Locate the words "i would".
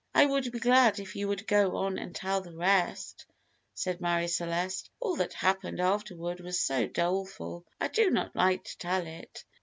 0.15-0.51